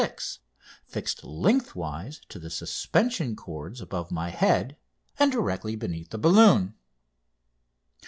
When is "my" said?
4.09-4.31